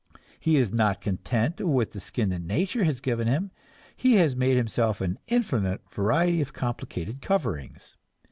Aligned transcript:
He 0.39 0.55
is 0.57 0.73
not 0.73 0.99
content 0.99 1.61
with 1.61 1.91
the 1.91 1.99
skin 1.99 2.29
that 2.29 2.41
nature 2.41 2.83
has 2.85 2.99
given 3.01 3.27
him; 3.27 3.51
he 3.95 4.13
has 4.15 4.35
made 4.35 4.57
himself 4.57 4.99
an 4.99 5.19
infinite 5.27 5.81
variety 5.93 6.41
of 6.41 6.53
complicated 6.53 7.21
coverings. 7.21 7.97